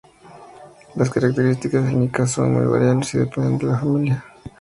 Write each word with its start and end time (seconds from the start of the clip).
Las 0.95 1.11
características 1.11 1.85
clínicas 1.87 2.31
son 2.31 2.53
muy 2.53 2.65
variables 2.65 3.13
y 3.13 3.19
dependen 3.19 3.59
de 3.59 3.65
la 3.67 3.77
familia. 3.77 4.25